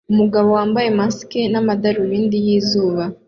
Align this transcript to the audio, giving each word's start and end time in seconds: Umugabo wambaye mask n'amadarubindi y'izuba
Umugabo 0.11 0.49
wambaye 0.57 0.89
mask 0.99 1.31
n'amadarubindi 1.51 2.37
y'izuba 2.45 3.03